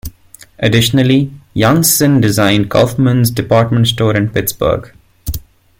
Additionally, 0.57 1.31
Janssen 1.55 2.21
designed 2.21 2.71
Kaufmann's 2.71 3.29
Department 3.29 3.87
Store 3.87 4.15
in 4.17 4.29
Pittsburgh. 4.31 4.91